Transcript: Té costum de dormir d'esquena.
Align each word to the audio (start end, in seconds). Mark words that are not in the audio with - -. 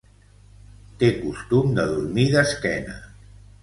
Té 1.03 1.11
costum 1.19 1.79
de 1.81 1.87
dormir 1.95 2.29
d'esquena. 2.37 3.01